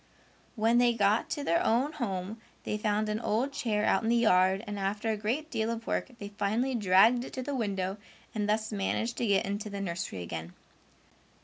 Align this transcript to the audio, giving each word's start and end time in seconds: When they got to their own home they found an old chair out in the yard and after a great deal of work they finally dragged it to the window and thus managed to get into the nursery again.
When 0.55 0.79
they 0.79 0.93
got 0.95 1.29
to 1.29 1.43
their 1.43 1.63
own 1.63 1.91
home 1.91 2.41
they 2.63 2.75
found 2.75 3.07
an 3.07 3.19
old 3.19 3.53
chair 3.53 3.85
out 3.85 4.01
in 4.01 4.09
the 4.09 4.15
yard 4.15 4.63
and 4.65 4.79
after 4.79 5.11
a 5.11 5.15
great 5.15 5.51
deal 5.51 5.69
of 5.69 5.85
work 5.85 6.09
they 6.17 6.29
finally 6.29 6.73
dragged 6.73 7.23
it 7.23 7.33
to 7.33 7.43
the 7.43 7.53
window 7.53 7.97
and 8.33 8.49
thus 8.49 8.71
managed 8.71 9.17
to 9.17 9.27
get 9.27 9.45
into 9.45 9.69
the 9.69 9.79
nursery 9.79 10.23
again. 10.23 10.53